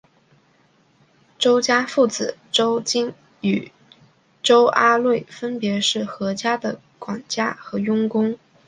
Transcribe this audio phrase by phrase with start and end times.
[1.37, 3.71] 周家父子周金与
[4.41, 8.35] 周阿瑞分别是何家的管家和佣工。